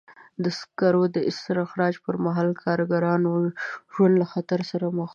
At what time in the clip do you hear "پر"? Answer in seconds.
2.05-2.15